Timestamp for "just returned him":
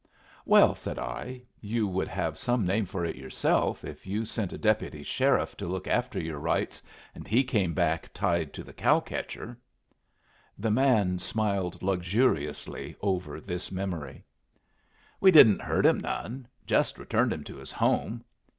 16.65-17.43